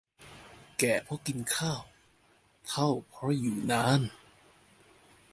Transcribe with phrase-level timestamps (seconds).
[0.79, 1.81] แก่เพราะกินข้าว
[2.67, 4.01] เฒ่าเพราะอยู่นาน